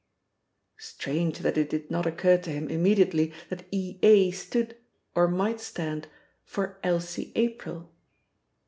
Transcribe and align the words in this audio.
Strange 0.79 1.37
that 1.37 1.59
it 1.59 1.69
did 1.69 1.91
not 1.91 2.07
occur 2.07 2.35
to 2.35 2.49
him 2.49 2.69
immediately 2.69 3.31
that 3.49 3.67
E.A. 3.71 4.31
stood, 4.31 4.75
or 5.13 5.27
might 5.27 5.59
stand, 5.59 6.07
for 6.43 6.79
Elsie 6.81 7.31
April! 7.35 7.93